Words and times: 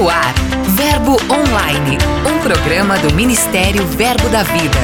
No 0.00 0.08
ar, 0.08 0.32
Verbo 0.64 1.18
Online, 1.30 1.98
um 2.26 2.38
programa 2.40 2.96
do 3.00 3.12
Ministério 3.14 3.84
Verbo 3.84 4.30
da 4.30 4.42
Vida. 4.42 4.78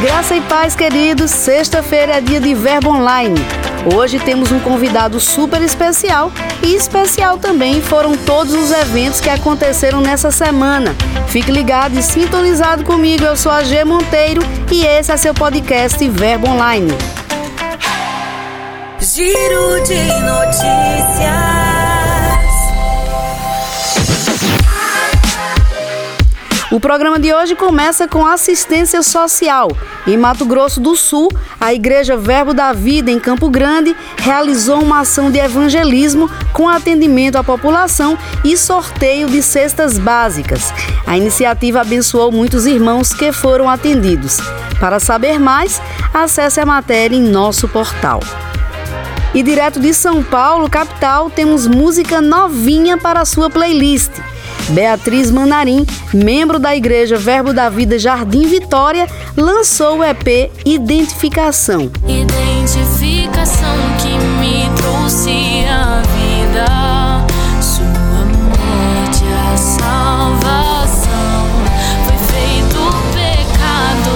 Graça 0.00 0.36
e 0.36 0.40
paz, 0.42 0.76
queridos. 0.76 1.32
Sexta-feira 1.32 2.18
é 2.18 2.20
dia 2.20 2.40
de 2.40 2.54
Verbo 2.54 2.90
Online. 2.90 3.34
Hoje 3.92 4.20
temos 4.20 4.52
um 4.52 4.60
convidado 4.60 5.18
super 5.18 5.60
especial 5.62 6.30
e 6.62 6.76
especial 6.76 7.38
também 7.38 7.82
foram 7.82 8.16
todos 8.16 8.54
os 8.54 8.70
eventos 8.70 9.20
que 9.20 9.30
aconteceram 9.30 10.00
nessa 10.00 10.30
semana. 10.30 10.94
Fique 11.26 11.50
ligado 11.50 11.98
e 11.98 12.02
sintonizado 12.04 12.84
comigo. 12.84 13.24
Eu 13.24 13.36
sou 13.36 13.50
a 13.50 13.64
G 13.64 13.84
Monteiro 13.84 14.42
e 14.70 14.86
esse 14.86 15.10
é 15.10 15.16
seu 15.16 15.34
podcast 15.34 16.08
Verbo 16.08 16.48
Online. 16.48 16.92
Giro 19.00 19.82
de 19.82 20.04
notícias. 20.22 21.57
O 26.70 26.78
programa 26.78 27.18
de 27.18 27.32
hoje 27.32 27.54
começa 27.54 28.06
com 28.06 28.26
assistência 28.26 29.02
social. 29.02 29.70
Em 30.06 30.18
Mato 30.18 30.44
Grosso 30.44 30.80
do 30.80 30.94
Sul, 30.94 31.32
a 31.58 31.72
Igreja 31.72 32.14
Verbo 32.14 32.52
da 32.52 32.74
Vida, 32.74 33.10
em 33.10 33.18
Campo 33.18 33.48
Grande, 33.48 33.96
realizou 34.18 34.82
uma 34.82 35.00
ação 35.00 35.30
de 35.30 35.38
evangelismo 35.38 36.30
com 36.52 36.68
atendimento 36.68 37.36
à 37.36 37.42
população 37.42 38.18
e 38.44 38.54
sorteio 38.54 39.28
de 39.28 39.42
cestas 39.42 39.98
básicas. 39.98 40.70
A 41.06 41.16
iniciativa 41.16 41.80
abençoou 41.80 42.30
muitos 42.30 42.66
irmãos 42.66 43.14
que 43.14 43.32
foram 43.32 43.66
atendidos. 43.66 44.36
Para 44.78 45.00
saber 45.00 45.40
mais, 45.40 45.80
acesse 46.12 46.60
a 46.60 46.66
matéria 46.66 47.16
em 47.16 47.22
nosso 47.22 47.66
portal. 47.66 48.20
E 49.32 49.42
direto 49.42 49.80
de 49.80 49.94
São 49.94 50.22
Paulo, 50.22 50.68
capital, 50.68 51.30
temos 51.30 51.66
música 51.66 52.20
novinha 52.20 52.98
para 52.98 53.22
a 53.22 53.24
sua 53.24 53.48
playlist. 53.48 54.12
Beatriz 54.70 55.30
Manarim, 55.30 55.86
membro 56.12 56.58
da 56.58 56.76
Igreja 56.76 57.16
Verbo 57.16 57.52
da 57.52 57.68
Vida 57.68 57.98
Jardim 57.98 58.46
Vitória, 58.46 59.06
lançou 59.36 59.98
o 59.98 60.04
EP 60.04 60.50
Identificação. 60.64 61.90
Identificação 62.06 63.76
que 64.00 64.08
me 64.40 64.68
trouxe 64.76 65.64
a 65.68 66.02
vida, 66.02 66.66
sua 67.62 67.84
morte, 67.84 69.24
a 69.52 69.56
salvação. 69.56 71.08
Foi 72.04 72.18
feito 72.34 72.78
pecado 73.14 74.14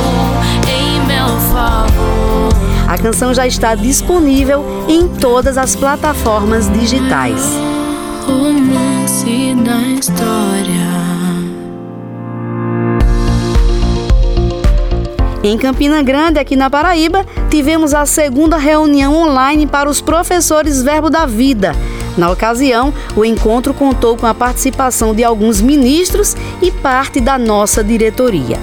em 0.69 1.01
meu 1.07 1.29
favor. 1.51 2.53
A 2.89 2.99
canção 2.99 3.33
já 3.33 3.47
está 3.47 3.75
disponível 3.75 4.65
em 4.89 5.09
todas 5.09 5.57
as 5.57 5.75
plataformas 5.75 6.71
digitais. 6.71 7.41
Romance 9.03 9.55
da 9.65 9.81
história. 9.99 10.93
Em 15.43 15.59
Campina 15.59 16.03
Grande, 16.03 16.39
aqui 16.39 16.55
na 16.55 16.71
Paraíba, 16.71 17.27
tivemos 17.51 17.95
a 17.95 18.07
segunda 18.07 18.57
reunião 18.57 19.17
online 19.17 19.67
para 19.67 19.91
os 19.91 20.01
professores 20.01 20.83
Verbo 20.83 21.11
da 21.11 21.27
Vida. 21.27 21.75
Na 22.17 22.31
ocasião, 22.31 22.95
o 23.17 23.25
encontro 23.25 23.75
contou 23.75 24.17
com 24.17 24.27
a 24.27 24.35
participação 24.35 25.13
de 25.13 25.25
alguns 25.25 25.61
ministros 25.61 26.37
e 26.61 26.71
parte 26.71 27.21
da 27.21 27.37
nossa 27.37 27.83
diretoria. 27.83 28.59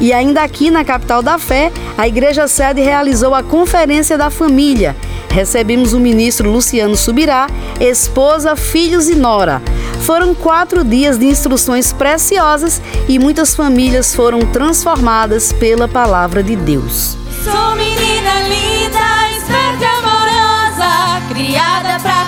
E 0.00 0.12
ainda 0.12 0.42
aqui 0.42 0.70
na 0.70 0.84
capital 0.84 1.22
da 1.22 1.38
fé, 1.38 1.72
a 1.98 2.06
Igreja 2.06 2.46
Sede 2.46 2.80
realizou 2.80 3.34
a 3.34 3.42
Conferência 3.42 4.16
da 4.16 4.30
Família. 4.30 4.94
Recebemos 5.30 5.92
o 5.92 6.00
ministro 6.00 6.50
Luciano 6.50 6.96
Subirá, 6.96 7.46
esposa, 7.80 8.56
filhos 8.56 9.08
e 9.08 9.14
nora. 9.14 9.62
Foram 10.02 10.34
quatro 10.34 10.82
dias 10.82 11.18
de 11.18 11.26
instruções 11.26 11.92
preciosas 11.92 12.82
e 13.08 13.18
muitas 13.18 13.54
famílias 13.54 14.14
foram 14.14 14.40
transformadas 14.40 15.52
pela 15.52 15.86
palavra 15.86 16.42
de 16.42 16.56
Deus. 16.56 17.16
Sou 17.44 17.76
menina 17.76 18.42
linda, 18.48 18.98
esperta 19.38 19.82
e 19.82 19.86
amorosa, 19.86 21.22
criada 21.32 22.00
pra 22.00 22.19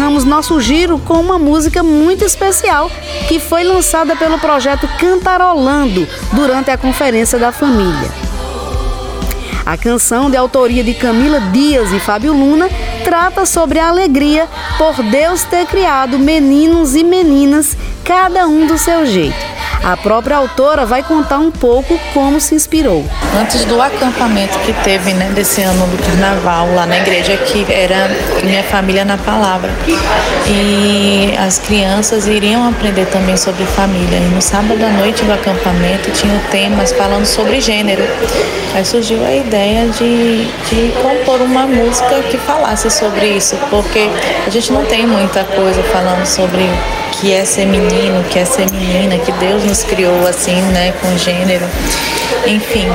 Encerramos 0.00 0.24
nosso 0.24 0.58
giro 0.62 0.98
com 0.98 1.20
uma 1.20 1.38
música 1.38 1.82
muito 1.82 2.24
especial 2.24 2.90
que 3.28 3.38
foi 3.38 3.62
lançada 3.62 4.16
pelo 4.16 4.38
projeto 4.38 4.88
Cantarolando 4.98 6.08
durante 6.32 6.70
a 6.70 6.78
Conferência 6.78 7.38
da 7.38 7.52
Família. 7.52 8.10
A 9.66 9.76
canção, 9.76 10.30
de 10.30 10.38
autoria 10.38 10.82
de 10.82 10.94
Camila 10.94 11.38
Dias 11.52 11.92
e 11.92 12.00
Fábio 12.00 12.32
Luna, 12.32 12.70
trata 13.04 13.44
sobre 13.44 13.78
a 13.78 13.88
alegria 13.88 14.48
por 14.78 15.02
Deus 15.02 15.42
ter 15.42 15.66
criado 15.66 16.18
meninos 16.18 16.94
e 16.94 17.04
meninas, 17.04 17.76
cada 18.02 18.48
um 18.48 18.66
do 18.66 18.78
seu 18.78 19.04
jeito. 19.04 19.49
A 19.82 19.96
própria 19.96 20.36
autora 20.36 20.84
vai 20.84 21.02
contar 21.02 21.38
um 21.38 21.50
pouco 21.50 21.98
como 22.12 22.38
se 22.38 22.54
inspirou. 22.54 23.04
antes 23.40 23.64
do 23.64 23.80
acampamento 23.80 24.58
que 24.60 24.72
teve, 24.84 25.14
né, 25.14 25.30
desse 25.34 25.62
ano 25.62 25.86
do 25.86 26.02
carnaval 26.02 26.74
lá 26.74 26.84
na 26.84 26.98
igreja, 26.98 27.36
que 27.38 27.64
era 27.72 28.10
minha 28.42 28.62
família 28.62 29.04
na 29.04 29.16
palavra. 29.16 29.70
E 30.46 31.34
as 31.38 31.58
crianças 31.58 32.26
iriam 32.26 32.68
aprender 32.68 33.06
também 33.06 33.36
sobre 33.36 33.64
família. 33.64 34.18
E 34.18 34.34
no 34.34 34.42
sábado 34.42 34.84
à 34.84 34.90
noite 34.90 35.24
do 35.24 35.32
acampamento 35.32 36.10
tinha 36.10 36.38
temas 36.50 36.92
falando 36.92 37.24
sobre 37.24 37.60
gênero. 37.60 38.02
Aí 38.74 38.84
surgiu 38.84 39.24
a 39.24 39.34
ideia 39.34 39.88
de, 39.88 40.44
de 40.44 40.92
compor 41.02 41.40
uma 41.40 41.66
música 41.66 42.20
que 42.30 42.36
falasse 42.36 42.90
sobre 42.90 43.26
isso, 43.28 43.56
porque 43.70 44.10
a 44.46 44.50
gente 44.50 44.72
não 44.72 44.84
tem 44.84 45.06
muita 45.06 45.42
coisa 45.44 45.82
falando 45.84 46.26
sobre 46.26 46.68
que 47.12 47.32
é 47.32 47.44
ser 47.44 47.66
menino, 47.66 48.24
que 48.30 48.38
é 48.38 48.44
ser 48.44 48.70
menina, 48.70 49.18
que 49.18 49.32
Deus 49.32 49.64
nos 49.64 49.82
criou 49.82 50.26
assim, 50.26 50.60
né, 50.72 50.92
com 51.00 51.16
gênero 51.16 51.66
enfim, 52.46 52.86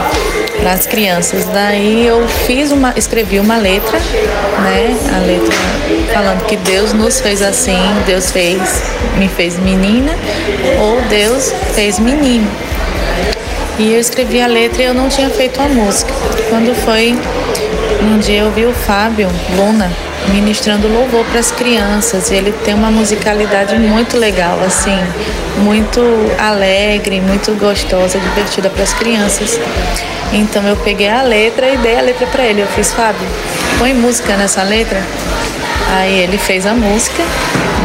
para 0.60 0.74
as 0.74 0.86
crianças. 0.86 1.46
Daí 1.46 2.06
eu 2.06 2.28
fiz 2.28 2.72
uma, 2.72 2.94
escrevi 2.96 3.40
uma 3.40 3.58
letra, 3.58 3.98
né? 4.00 4.98
A 5.14 5.20
letra 5.20 5.56
falando 6.14 6.46
que 6.46 6.58
Deus 6.58 6.94
nos 6.94 7.20
fez 7.20 7.42
assim, 7.42 7.78
Deus 8.06 8.32
fez, 8.32 8.60
me 9.18 9.28
fez 9.28 9.58
menina, 9.58 10.12
ou 10.80 11.02
Deus 11.10 11.54
fez 11.74 12.00
menino. 12.00 12.50
E 13.78 13.94
eu 13.94 14.00
escrevi 14.00 14.42
a 14.42 14.48
letra 14.48 14.84
e 14.84 14.86
eu 14.86 14.94
não 14.94 15.10
tinha 15.10 15.30
feito 15.30 15.62
a 15.62 15.68
música. 15.68 16.14
Quando 16.50 16.74
foi 16.74 17.18
um 18.02 18.20
dia 18.20 18.42
eu 18.42 18.52
vi 18.52 18.66
o 18.66 18.74
Fábio 18.74 19.30
Luna 19.58 19.92
ministrando 20.34 20.88
louvor 20.88 21.26
para 21.26 21.40
as 21.40 21.52
crianças. 21.52 22.30
E 22.32 22.36
ele 22.36 22.52
tem 22.64 22.74
uma 22.74 22.92
musicalidade 22.92 23.78
muito 23.78 24.18
legal, 24.18 24.60
assim, 24.66 24.98
muito 25.58 26.02
alegre, 26.38 27.22
muito 27.22 27.52
gostosa, 27.60 28.20
divertida 28.20 28.70
para 28.70 28.84
as 28.84 28.94
crianças. 28.94 29.60
Então 30.34 30.64
eu 30.68 30.76
peguei 30.78 31.10
a 31.10 31.22
letra 31.22 31.70
e 31.70 31.78
dei 31.78 31.98
a 31.98 32.02
letra 32.02 32.28
para 32.28 32.44
ele. 32.44 32.62
Eu 32.62 32.68
fiz, 32.68 32.94
Fábio, 32.94 33.28
põe 33.80 33.94
música 33.94 34.36
nessa 34.36 34.64
letra. 34.64 35.02
Aí 35.96 36.20
ele 36.20 36.38
fez 36.38 36.66
a 36.66 36.74
música, 36.74 37.24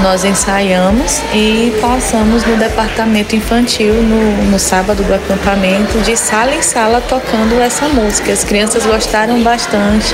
nós 0.03 0.25
ensaiamos 0.25 1.23
e 1.33 1.73
passamos 1.81 2.45
no 2.45 2.57
departamento 2.57 3.37
infantil 3.37 3.95
no, 3.95 4.51
no 4.51 4.59
sábado 4.59 5.05
do 5.05 5.15
acampamento, 5.15 5.97
de 6.01 6.17
sala 6.17 6.53
em 6.53 6.61
sala, 6.61 7.01
tocando 7.01 7.61
essa 7.61 7.87
música. 7.87 8.33
As 8.33 8.43
crianças 8.43 8.85
gostaram 8.85 9.41
bastante. 9.45 10.13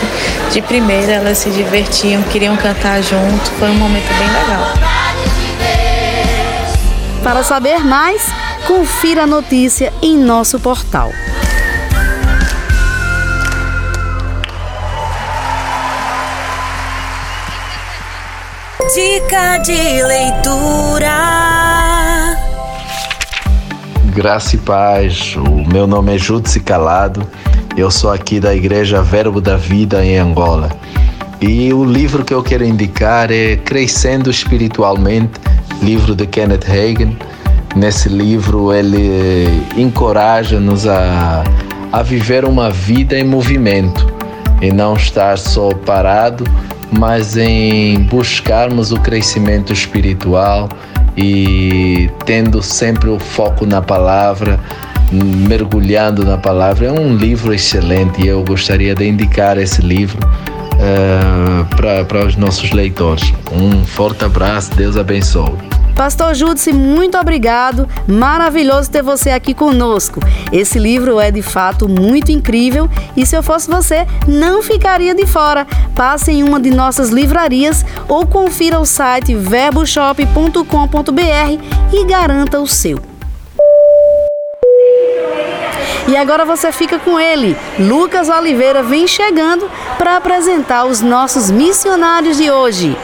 De 0.52 0.60
primeira, 0.60 1.12
elas 1.12 1.38
se 1.38 1.48
divertiam, 1.48 2.22
queriam 2.24 2.54
cantar 2.58 3.02
junto. 3.02 3.50
Foi 3.58 3.70
um 3.70 3.76
momento 3.76 4.08
bem 4.18 4.28
legal. 4.28 4.74
Para 7.24 7.42
saber 7.42 7.82
mais, 7.82 8.26
confira 8.66 9.22
a 9.22 9.26
notícia 9.26 9.90
em 10.02 10.18
nosso 10.18 10.60
portal. 10.60 11.10
Dica 18.96 19.58
de 19.58 20.02
leitura. 20.04 21.10
Graça 24.14 24.56
e 24.56 24.58
paz. 24.58 25.36
O 25.36 25.70
meu 25.70 25.86
nome 25.86 26.14
é 26.14 26.18
Jutsi 26.18 26.60
Calado. 26.60 27.22
Eu 27.76 27.90
sou 27.90 28.10
aqui 28.10 28.40
da 28.40 28.54
Igreja 28.54 29.02
Verbo 29.02 29.38
da 29.38 29.54
Vida 29.58 30.02
em 30.02 30.16
Angola. 30.16 30.70
E 31.42 31.74
o 31.74 31.84
livro 31.84 32.24
que 32.24 32.32
eu 32.32 32.42
quero 32.42 32.64
indicar 32.64 33.30
é 33.30 33.56
Crescendo 33.56 34.30
Espiritualmente, 34.30 35.38
livro 35.82 36.14
de 36.14 36.26
Kenneth 36.26 36.64
Hagin. 36.66 37.18
nesse 37.76 38.08
livro 38.08 38.72
ele 38.72 39.46
encoraja-nos 39.76 40.86
a, 40.86 41.44
a 41.92 42.02
viver 42.02 42.46
uma 42.46 42.70
vida 42.70 43.18
em 43.18 43.24
movimento 43.24 44.06
e 44.62 44.72
não 44.72 44.94
estar 44.94 45.36
só 45.36 45.74
parado, 45.74 46.44
mas 46.98 47.36
em 47.36 48.00
buscarmos 48.04 48.92
o 48.92 48.96
crescimento 48.96 49.72
espiritual 49.72 50.68
e 51.16 52.10
tendo 52.24 52.62
sempre 52.62 53.08
o 53.08 53.18
foco 53.18 53.64
na 53.66 53.80
palavra, 53.80 54.60
mergulhando 55.12 56.24
na 56.24 56.36
palavra. 56.36 56.86
É 56.86 56.92
um 56.92 57.16
livro 57.16 57.54
excelente 57.54 58.22
e 58.22 58.28
eu 58.28 58.42
gostaria 58.44 58.94
de 58.94 59.06
indicar 59.06 59.56
esse 59.58 59.80
livro 59.80 60.18
uh, 60.74 62.06
para 62.08 62.26
os 62.26 62.36
nossos 62.36 62.70
leitores. 62.72 63.32
Um 63.50 63.84
forte 63.84 64.24
abraço, 64.24 64.74
Deus 64.74 64.96
abençoe. 64.96 65.75
Pastor 65.96 66.34
Júdice, 66.34 66.74
muito 66.74 67.16
obrigado. 67.16 67.88
Maravilhoso 68.06 68.90
ter 68.90 69.02
você 69.02 69.30
aqui 69.30 69.54
conosco. 69.54 70.20
Esse 70.52 70.78
livro 70.78 71.18
é 71.18 71.30
de 71.30 71.40
fato 71.40 71.88
muito 71.88 72.30
incrível 72.30 72.88
e 73.16 73.24
se 73.24 73.34
eu 73.34 73.42
fosse 73.42 73.70
você, 73.70 74.06
não 74.28 74.62
ficaria 74.62 75.14
de 75.14 75.26
fora. 75.26 75.66
Passe 75.94 76.32
em 76.32 76.42
uma 76.42 76.60
de 76.60 76.70
nossas 76.70 77.08
livrarias 77.08 77.82
ou 78.06 78.26
confira 78.26 78.78
o 78.78 78.84
site 78.84 79.34
verboshop.com.br 79.34 80.62
e 81.92 82.04
garanta 82.04 82.60
o 82.60 82.66
seu. 82.66 83.00
E 86.08 86.16
agora 86.16 86.44
você 86.44 86.70
fica 86.70 87.00
com 87.00 87.18
ele. 87.18 87.56
Lucas 87.78 88.28
Oliveira 88.28 88.82
vem 88.82 89.08
chegando 89.08 89.68
para 89.98 90.16
apresentar 90.16 90.84
os 90.84 91.00
nossos 91.00 91.50
missionários 91.50 92.36
de 92.36 92.48
hoje. 92.48 92.96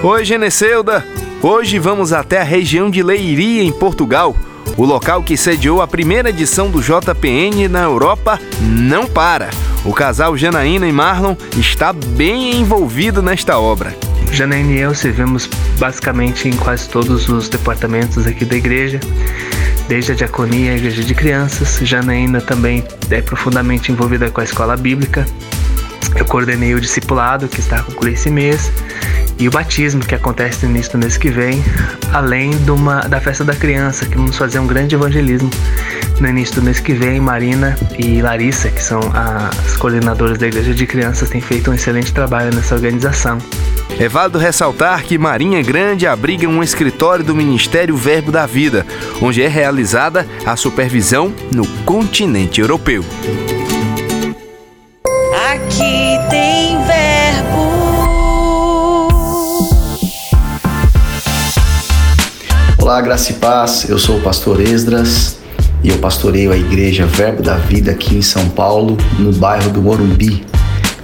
Oi, 0.00 0.24
Geneceuda! 0.24 1.04
Hoje 1.42 1.76
vamos 1.80 2.12
até 2.12 2.40
a 2.40 2.44
região 2.44 2.88
de 2.88 3.02
Leiria, 3.02 3.64
em 3.64 3.72
Portugal. 3.72 4.36
O 4.76 4.84
local 4.84 5.24
que 5.24 5.36
sediou 5.36 5.82
a 5.82 5.88
primeira 5.88 6.30
edição 6.30 6.70
do 6.70 6.80
JPN 6.80 7.66
na 7.66 7.82
Europa 7.82 8.38
não 8.60 9.06
para. 9.06 9.50
O 9.84 9.92
casal 9.92 10.36
Janaína 10.36 10.86
e 10.86 10.92
Marlon 10.92 11.34
está 11.56 11.92
bem 11.92 12.60
envolvido 12.60 13.20
nesta 13.20 13.58
obra. 13.58 13.92
Janaína 14.30 14.72
e 14.72 14.78
eu 14.78 14.94
servimos 14.94 15.50
basicamente 15.80 16.48
em 16.48 16.52
quase 16.52 16.88
todos 16.88 17.28
os 17.28 17.48
departamentos 17.48 18.24
aqui 18.24 18.44
da 18.44 18.54
igreja, 18.54 19.00
desde 19.88 20.12
a 20.12 20.14
diaconia, 20.14 20.74
a 20.74 20.76
igreja 20.76 21.02
de 21.02 21.12
crianças. 21.12 21.76
Janaína 21.82 22.40
também 22.40 22.84
é 23.10 23.20
profundamente 23.20 23.90
envolvida 23.90 24.30
com 24.30 24.40
a 24.40 24.44
escola 24.44 24.76
bíblica. 24.76 25.26
Eu 26.14 26.24
coordenei 26.24 26.74
o 26.74 26.80
discipulado 26.80 27.48
que 27.48 27.60
está 27.60 27.76
a 27.76 27.82
concluir 27.82 28.14
esse 28.14 28.30
mês 28.30 28.72
e 29.38 29.46
o 29.46 29.50
batismo 29.50 30.04
que 30.04 30.14
acontece 30.14 30.66
no 30.66 30.72
início 30.72 30.92
do 30.92 30.98
mês 30.98 31.16
que 31.16 31.30
vem, 31.30 31.62
além 32.12 32.50
uma, 32.68 33.00
da 33.02 33.20
festa 33.20 33.44
da 33.44 33.54
criança, 33.54 34.04
que 34.04 34.16
vamos 34.16 34.36
fazer 34.36 34.58
um 34.58 34.66
grande 34.66 34.94
evangelismo 34.94 35.50
no 36.20 36.28
início 36.28 36.56
do 36.56 36.62
mês 36.62 36.80
que 36.80 36.92
vem. 36.92 37.20
Marina 37.20 37.78
e 37.96 38.20
Larissa, 38.20 38.68
que 38.68 38.82
são 38.82 39.00
as 39.14 39.76
coordenadoras 39.76 40.38
da 40.38 40.48
Igreja 40.48 40.74
de 40.74 40.86
Crianças, 40.86 41.30
têm 41.30 41.40
feito 41.40 41.70
um 41.70 41.74
excelente 41.74 42.12
trabalho 42.12 42.54
nessa 42.54 42.74
organização. 42.74 43.38
É 44.00 44.08
válido 44.08 44.38
ressaltar 44.38 45.02
que 45.02 45.18
Marinha 45.18 45.62
Grande 45.62 46.06
abriga 46.06 46.48
um 46.48 46.62
escritório 46.62 47.24
do 47.24 47.34
Ministério 47.34 47.96
Verbo 47.96 48.30
da 48.30 48.46
Vida, 48.46 48.86
onde 49.20 49.42
é 49.42 49.48
realizada 49.48 50.26
a 50.44 50.56
supervisão 50.56 51.32
no 51.50 51.66
continente 51.84 52.60
europeu. 52.60 53.04
Graça 63.00 63.30
e 63.30 63.34
paz. 63.36 63.88
Eu 63.88 63.96
sou 63.96 64.18
o 64.18 64.20
pastor 64.20 64.60
Esdras 64.60 65.36
e 65.84 65.88
eu 65.88 65.98
pastoreio 65.98 66.50
a 66.50 66.56
igreja 66.56 67.06
Verbo 67.06 67.42
da 67.42 67.54
Vida 67.54 67.92
aqui 67.92 68.16
em 68.16 68.22
São 68.22 68.48
Paulo, 68.48 68.96
no 69.20 69.32
bairro 69.32 69.70
do 69.70 69.80
Morumbi. 69.80 70.44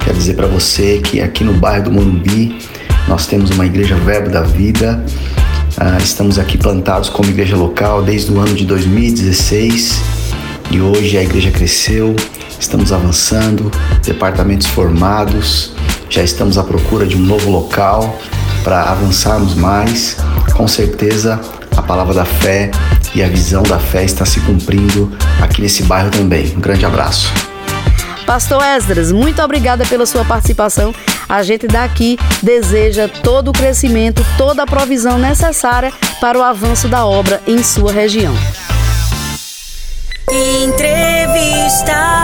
Quero 0.01 0.19
dizer 0.19 0.35
para 0.35 0.49
você 0.49 0.99
que 0.99 1.21
aqui 1.21 1.45
no 1.45 1.53
bairro 1.53 1.85
do 1.85 1.93
Morumbi 1.93 2.59
nós 3.07 3.27
temos 3.27 3.51
uma 3.51 3.65
igreja 3.65 3.95
Verbo 3.95 4.29
da 4.29 4.43
Vida. 4.43 5.05
Ah, 5.79 5.99
estamos 5.99 6.37
aqui 6.37 6.59
plantados 6.59 7.09
como 7.09 7.31
igreja 7.31 7.57
local 7.57 8.03
desde 8.03 8.33
o 8.33 8.41
ano 8.41 8.55
de 8.55 8.65
2016 8.65 10.03
e 10.73 10.81
hoje 10.81 11.17
a 11.17 11.23
igreja 11.23 11.53
cresceu, 11.53 12.17
estamos 12.59 12.93
avançando, 12.93 13.71
departamentos 14.05 14.67
formados, 14.67 15.73
já 16.11 16.25
estamos 16.25 16.59
à 16.59 16.65
procura 16.65 17.07
de 17.07 17.17
um 17.17 17.21
novo 17.21 17.49
local 17.51 18.19
para 18.65 18.83
avançarmos 18.83 19.55
mais. 19.55 20.17
Com 20.55 20.69
certeza 20.69 21.41
a 21.77 21.83
palavra 21.83 22.15
da 22.15 22.25
fé 22.25 22.71
e 23.15 23.23
a 23.23 23.29
visão 23.29 23.63
da 23.63 23.79
fé 23.79 24.05
está 24.05 24.25
se 24.25 24.41
cumprindo 24.41 25.11
aqui 25.41 25.63
nesse 25.63 25.83
bairro 25.85 26.11
também. 26.11 26.53
Um 26.57 26.61
grande 26.61 26.85
abraço. 26.85 27.33
Pastor 28.27 28.63
Esdras, 28.63 29.13
muito 29.13 29.43
obrigada 29.43 29.85
pela 29.85 30.07
sua 30.07 30.25
participação. 30.25 30.95
A 31.29 31.43
gente 31.43 31.67
daqui 31.67 32.19
deseja 32.43 33.09
todo 33.09 33.49
o 33.49 33.53
crescimento, 33.53 34.25
toda 34.39 34.63
a 34.63 34.67
provisão 34.67 35.19
necessária 35.19 35.93
para 36.21 36.39
o 36.39 36.43
avanço 36.43 36.89
da 36.89 37.05
obra 37.07 37.43
em 37.47 37.63
sua 37.63 37.93
região. 37.93 38.35
Entrevista. 40.63 42.24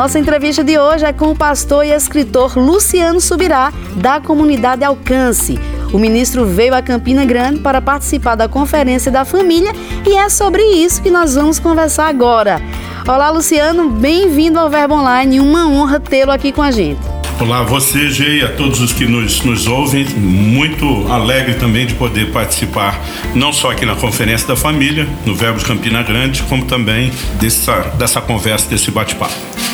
Nossa 0.00 0.18
entrevista 0.18 0.64
de 0.64 0.78
hoje 0.78 1.04
é 1.04 1.12
com 1.12 1.26
o 1.26 1.36
pastor 1.36 1.84
e 1.84 1.90
escritor 1.90 2.56
Luciano 2.56 3.20
Subirá, 3.20 3.70
da 3.96 4.18
comunidade 4.18 4.82
Alcance. 4.82 5.60
O 5.92 5.98
ministro 5.98 6.46
veio 6.46 6.74
a 6.74 6.80
Campina 6.80 7.22
Grande 7.26 7.60
para 7.60 7.82
participar 7.82 8.34
da 8.34 8.48
Conferência 8.48 9.12
da 9.12 9.26
Família 9.26 9.72
e 10.08 10.16
é 10.16 10.26
sobre 10.30 10.62
isso 10.62 11.02
que 11.02 11.10
nós 11.10 11.34
vamos 11.34 11.58
conversar 11.58 12.08
agora. 12.08 12.62
Olá, 13.06 13.28
Luciano, 13.28 13.90
bem-vindo 13.90 14.58
ao 14.58 14.70
Verbo 14.70 14.94
Online. 14.94 15.38
Uma 15.38 15.68
honra 15.68 16.00
tê-lo 16.00 16.32
aqui 16.32 16.50
com 16.50 16.62
a 16.62 16.70
gente. 16.70 17.09
Olá, 17.40 17.62
você, 17.62 18.10
G, 18.10 18.40
e 18.40 18.42
a 18.42 18.52
todos 18.52 18.82
os 18.82 18.92
que 18.92 19.06
nos, 19.06 19.42
nos 19.42 19.66
ouvem. 19.66 20.04
Muito 20.04 21.10
alegre 21.10 21.54
também 21.54 21.86
de 21.86 21.94
poder 21.94 22.30
participar, 22.32 23.00
não 23.34 23.50
só 23.50 23.70
aqui 23.70 23.86
na 23.86 23.96
Conferência 23.96 24.46
da 24.46 24.54
Família, 24.54 25.08
no 25.24 25.34
Verbos 25.34 25.64
Campina 25.64 26.02
Grande, 26.02 26.42
como 26.42 26.66
também 26.66 27.10
dessa, 27.40 27.78
dessa 27.98 28.20
conversa, 28.20 28.68
desse 28.68 28.90
bate-papo. 28.90 29.32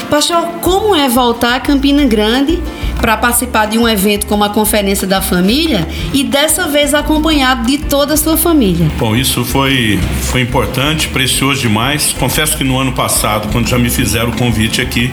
Pastor, 0.08 0.42
como 0.60 0.94
é 0.94 1.08
voltar 1.08 1.56
a 1.56 1.60
Campina 1.60 2.04
Grande 2.04 2.62
para 3.00 3.16
participar 3.16 3.66
de 3.66 3.78
um 3.78 3.88
evento 3.88 4.26
como 4.26 4.44
a 4.44 4.50
Conferência 4.50 5.06
da 5.06 5.20
Família 5.20 5.86
e 6.12 6.24
dessa 6.24 6.66
vez 6.68 6.94
acompanhado 6.94 7.66
de 7.66 7.78
toda 7.78 8.14
a 8.14 8.16
sua 8.16 8.36
família? 8.36 8.90
Bom, 8.98 9.14
isso 9.14 9.44
foi, 9.44 9.98
foi 10.22 10.40
importante, 10.40 11.08
precioso 11.08 11.60
demais. 11.60 12.14
Confesso 12.18 12.56
que 12.56 12.64
no 12.64 12.78
ano 12.78 12.92
passado, 12.92 13.48
quando 13.52 13.68
já 13.68 13.78
me 13.78 13.90
fizeram 13.90 14.30
o 14.30 14.36
convite 14.36 14.80
aqui, 14.80 15.12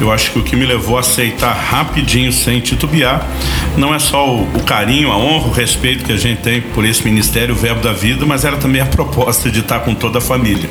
eu 0.00 0.12
acho 0.12 0.30
que 0.30 0.38
o 0.38 0.42
que 0.42 0.54
me 0.54 0.64
levou 0.64 0.96
a 0.96 1.00
aceitar 1.00 1.52
rapidinho, 1.52 2.32
sem 2.32 2.60
titubear, 2.60 3.26
não 3.76 3.94
é 3.94 3.98
só 3.98 4.28
o, 4.28 4.42
o 4.42 4.62
carinho, 4.62 5.10
a 5.10 5.16
honra, 5.16 5.48
o 5.48 5.52
respeito 5.52 6.04
que 6.04 6.12
a 6.12 6.16
gente 6.16 6.40
tem 6.40 6.60
por 6.60 6.84
esse 6.84 7.04
ministério, 7.04 7.54
o 7.54 7.58
Verbo 7.58 7.80
da 7.80 7.92
Vida, 7.92 8.24
mas 8.24 8.44
era 8.44 8.56
também 8.56 8.80
a 8.80 8.86
proposta 8.86 9.50
de 9.50 9.60
estar 9.60 9.80
com 9.80 9.94
toda 9.94 10.18
a 10.18 10.20
família. 10.20 10.68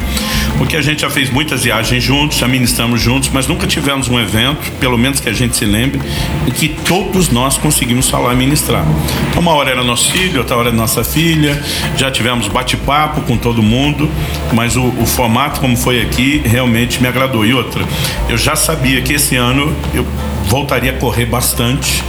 Porque 0.57 0.77
a 0.77 0.81
gente 0.81 1.01
já 1.01 1.09
fez 1.09 1.29
muitas 1.29 1.63
viagens 1.63 2.03
juntos, 2.03 2.37
já 2.37 2.47
ministramos 2.47 3.01
juntos, 3.01 3.29
mas 3.33 3.47
nunca 3.47 3.67
tivemos 3.67 4.07
um 4.07 4.19
evento, 4.19 4.71
pelo 4.79 4.97
menos 4.97 5.19
que 5.19 5.29
a 5.29 5.33
gente 5.33 5.55
se 5.55 5.65
lembre, 5.65 5.99
em 6.46 6.51
que 6.51 6.70
todos 6.70 7.29
nós 7.29 7.58
conseguimos 7.58 8.10
falar 8.10 8.34
e 8.34 8.38
ministrar. 8.38 8.86
Então, 9.29 9.41
uma 9.41 9.53
hora 9.53 9.72
era 9.72 9.84
nosso 9.84 10.12
filho, 10.12 10.39
outra 10.39 10.56
hora 10.58 10.70
era 10.70 10.77
nossa 10.77 11.03
filha, 11.03 11.62
já 11.96 12.12
tivemos 12.12 12.48
bate-papo 12.48 13.22
com 13.22 13.38
todo 13.38 13.63
mundo, 13.63 14.10
mas 14.53 14.75
o, 14.75 14.88
o 14.88 15.06
formato 15.06 15.60
como 15.60 15.75
foi 15.75 16.01
aqui 16.01 16.41
realmente 16.46 17.01
me 17.01 17.08
agradou. 17.08 17.46
E 17.46 17.53
outra, 17.53 17.84
eu 18.29 18.38
já 18.38 18.56
sabia 18.56 19.01
que 19.01 19.13
esse 19.13 19.36
ano 19.36 19.75
eu 19.94 20.06
voltaria 20.47 20.91
a 20.91 20.95
correr 20.95 21.25
bastante, 21.25 22.03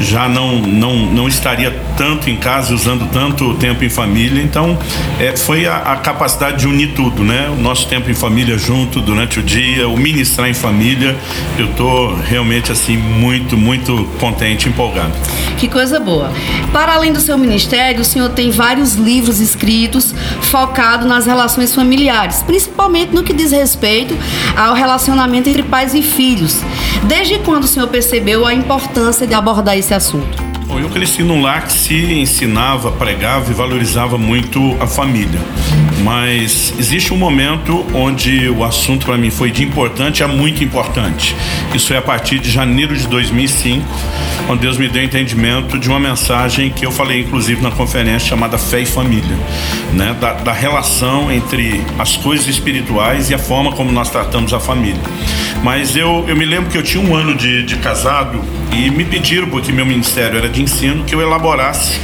já 0.00 0.28
não, 0.28 0.58
não, 0.58 0.94
não 1.06 1.28
estaria 1.28 1.70
tanto 1.96 2.28
em 2.28 2.36
casa, 2.36 2.74
usando 2.74 3.10
tanto 3.10 3.54
tempo 3.54 3.84
em 3.84 3.88
família. 3.88 4.42
Então, 4.42 4.78
é, 5.18 5.36
foi 5.36 5.66
a, 5.66 5.76
a, 5.76 5.96
capacidade 5.96 6.58
de 6.58 6.66
unir 6.66 6.92
tudo, 6.94 7.22
né? 7.22 7.48
O 7.56 7.60
nosso 7.60 7.88
tempo 7.88 8.10
em 8.10 8.14
família 8.14 8.58
junto 8.58 9.00
durante 9.00 9.38
o 9.38 9.42
dia, 9.42 9.88
o 9.88 9.96
ministrar 9.96 10.48
em 10.48 10.54
família. 10.54 11.16
Eu 11.58 11.66
estou 11.66 12.16
realmente 12.16 12.72
assim 12.72 12.96
muito, 12.96 13.56
muito 13.56 14.04
contente, 14.18 14.68
empolgado. 14.68 15.12
Que 15.64 15.70
coisa 15.70 15.98
boa. 15.98 16.30
Para 16.74 16.92
além 16.92 17.10
do 17.10 17.18
seu 17.18 17.38
ministério, 17.38 18.02
o 18.02 18.04
senhor 18.04 18.28
tem 18.28 18.50
vários 18.50 18.96
livros 18.96 19.40
escritos 19.40 20.14
focados 20.42 21.06
nas 21.06 21.24
relações 21.24 21.74
familiares, 21.74 22.42
principalmente 22.42 23.14
no 23.14 23.22
que 23.22 23.32
diz 23.32 23.50
respeito 23.50 24.14
ao 24.54 24.74
relacionamento 24.74 25.48
entre 25.48 25.62
pais 25.62 25.94
e 25.94 26.02
filhos. 26.02 26.60
Desde 27.04 27.38
quando 27.38 27.64
o 27.64 27.66
senhor 27.66 27.88
percebeu 27.88 28.44
a 28.44 28.52
importância 28.52 29.26
de 29.26 29.32
abordar 29.32 29.78
esse 29.78 29.94
assunto? 29.94 30.36
Bom, 30.66 30.78
eu 30.78 30.90
cresci 30.90 31.22
num 31.22 31.40
lar 31.40 31.66
que 31.66 31.72
se 31.72 31.94
ensinava, 32.12 32.92
pregava 32.92 33.50
e 33.50 33.54
valorizava 33.54 34.18
muito 34.18 34.76
a 34.82 34.86
família. 34.86 35.40
Mas 36.04 36.74
existe 36.78 37.14
um 37.14 37.16
momento 37.16 37.84
onde 37.94 38.50
o 38.50 38.62
assunto 38.62 39.06
para 39.06 39.16
mim 39.16 39.30
foi 39.30 39.50
de 39.50 39.64
importante 39.64 40.22
a 40.22 40.28
muito 40.28 40.62
importante. 40.62 41.34
Isso 41.74 41.94
é 41.94 41.96
a 41.96 42.02
partir 42.02 42.38
de 42.38 42.50
janeiro 42.50 42.94
de 42.94 43.08
2005, 43.08 43.82
quando 44.46 44.60
Deus 44.60 44.76
me 44.76 44.86
deu 44.86 45.02
entendimento 45.02 45.78
de 45.78 45.88
uma 45.88 45.98
mensagem 45.98 46.70
que 46.70 46.84
eu 46.84 46.92
falei, 46.92 47.20
inclusive, 47.20 47.62
na 47.62 47.70
conferência 47.70 48.28
chamada 48.28 48.58
Fé 48.58 48.80
e 48.80 48.86
Família, 48.86 49.36
né? 49.94 50.14
da, 50.20 50.34
da 50.34 50.52
relação 50.52 51.32
entre 51.32 51.82
as 51.98 52.18
coisas 52.18 52.46
espirituais 52.46 53.30
e 53.30 53.34
a 53.34 53.38
forma 53.38 53.72
como 53.72 53.90
nós 53.90 54.10
tratamos 54.10 54.52
a 54.52 54.60
família. 54.60 55.00
Mas 55.62 55.96
eu, 55.96 56.26
eu 56.28 56.36
me 56.36 56.44
lembro 56.44 56.70
que 56.70 56.76
eu 56.76 56.82
tinha 56.82 57.02
um 57.02 57.16
ano 57.16 57.34
de, 57.34 57.62
de 57.62 57.76
casado 57.76 58.38
e 58.70 58.90
me 58.90 59.06
pediram, 59.06 59.48
porque 59.48 59.72
meu 59.72 59.86
ministério 59.86 60.36
era 60.36 60.50
de 60.50 60.60
ensino, 60.60 61.02
que 61.04 61.14
eu 61.14 61.22
elaborasse 61.22 61.98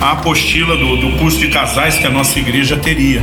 a 0.00 0.12
apostila 0.12 0.76
do, 0.76 0.96
do 0.96 1.18
curso 1.18 1.38
de 1.38 1.48
casais 1.48 1.98
que 1.98 2.06
a 2.06 2.10
nossa 2.10 2.38
igreja 2.38 2.76
teria. 2.76 3.22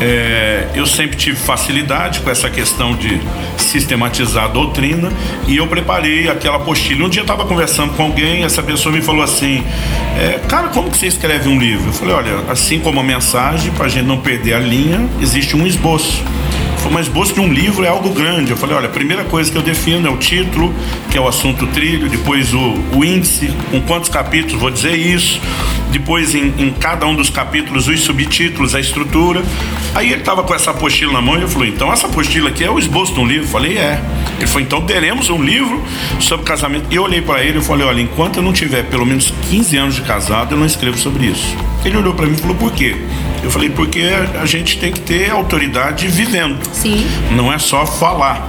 É, 0.00 0.68
eu 0.74 0.86
sempre 0.86 1.16
tive 1.16 1.36
facilidade 1.36 2.20
com 2.20 2.30
essa 2.30 2.48
questão 2.48 2.94
de 2.94 3.20
sistematizar 3.56 4.44
a 4.44 4.48
doutrina 4.48 5.10
e 5.46 5.56
eu 5.56 5.66
preparei 5.66 6.28
aquela 6.28 6.56
apostila. 6.56 7.06
Um 7.06 7.08
dia 7.08 7.20
eu 7.20 7.24
estava 7.24 7.44
conversando 7.44 7.94
com 7.94 8.04
alguém, 8.04 8.44
essa 8.44 8.62
pessoa 8.62 8.94
me 8.94 9.02
falou 9.02 9.22
assim: 9.22 9.64
é, 10.16 10.40
Cara, 10.48 10.68
como 10.68 10.90
que 10.90 10.96
você 10.96 11.08
escreve 11.08 11.48
um 11.48 11.58
livro? 11.58 11.88
Eu 11.88 11.92
falei: 11.92 12.14
Olha, 12.14 12.44
assim 12.48 12.78
como 12.78 13.00
a 13.00 13.02
mensagem, 13.02 13.72
para 13.72 13.86
a 13.86 13.88
gente 13.88 14.06
não 14.06 14.18
perder 14.18 14.54
a 14.54 14.60
linha, 14.60 15.08
existe 15.20 15.56
um 15.56 15.66
esboço. 15.66 16.22
Esboço 17.18 17.32
de 17.32 17.40
um 17.40 17.52
livro 17.52 17.84
é 17.84 17.88
algo 17.88 18.10
grande. 18.10 18.50
Eu 18.50 18.56
falei, 18.56 18.76
olha, 18.76 18.86
a 18.86 18.90
primeira 18.90 19.24
coisa 19.24 19.50
que 19.50 19.56
eu 19.56 19.62
defino 19.62 20.06
é 20.06 20.10
o 20.10 20.16
título, 20.18 20.74
que 21.10 21.16
é 21.16 21.20
o 21.20 21.26
assunto 21.26 21.66
trilho, 21.66 22.08
depois 22.08 22.52
o, 22.54 22.74
o 22.94 23.04
índice, 23.04 23.52
com 23.70 23.80
quantos 23.80 24.08
capítulos 24.08 24.60
vou 24.60 24.70
dizer 24.70 24.94
isso, 24.94 25.40
depois 25.90 26.34
em, 26.34 26.54
em 26.58 26.70
cada 26.70 27.06
um 27.06 27.14
dos 27.16 27.30
capítulos 27.30 27.88
os 27.88 28.00
subtítulos, 28.00 28.74
a 28.74 28.80
estrutura. 28.80 29.42
Aí 29.94 30.12
ele 30.12 30.20
estava 30.20 30.42
com 30.42 30.54
essa 30.54 30.70
apostila 30.70 31.12
na 31.12 31.20
mão 31.20 31.38
e 31.38 31.42
eu 31.42 31.48
falei, 31.48 31.70
então 31.70 31.92
essa 31.92 32.06
apostila 32.06 32.50
aqui 32.50 32.62
é 32.62 32.70
o 32.70 32.78
esboço 32.78 33.14
de 33.14 33.20
um 33.20 33.26
livro? 33.26 33.46
Eu 33.46 33.50
falei, 33.50 33.78
é. 33.78 34.00
Ele 34.36 34.46
falou, 34.46 34.62
então 34.62 34.80
teremos 34.82 35.30
um 35.30 35.42
livro 35.42 35.82
sobre 36.20 36.46
casamento. 36.46 36.86
Eu 36.90 37.02
olhei 37.02 37.22
para 37.22 37.42
ele 37.42 37.58
e 37.58 37.62
falei, 37.62 37.86
olha, 37.86 38.00
enquanto 38.00 38.36
eu 38.36 38.42
não 38.42 38.52
tiver 38.52 38.84
pelo 38.84 39.04
menos 39.04 39.32
15 39.50 39.76
anos 39.76 39.94
de 39.94 40.02
casado, 40.02 40.54
eu 40.54 40.58
não 40.58 40.66
escrevo 40.66 40.96
sobre 40.98 41.26
isso. 41.26 41.56
Ele 41.84 41.96
olhou 41.96 42.14
para 42.14 42.26
mim 42.26 42.34
e 42.34 42.38
falou, 42.38 42.54
por 42.54 42.70
quê? 42.72 42.96
Eu 43.42 43.50
falei, 43.50 43.70
porque 43.70 44.02
a 44.40 44.46
gente 44.46 44.78
tem 44.78 44.92
que 44.92 45.00
ter 45.00 45.30
autoridade 45.30 46.08
vivendo. 46.08 46.58
Sim. 46.72 47.06
Não 47.32 47.52
é 47.52 47.58
só 47.58 47.86
falar. 47.86 48.48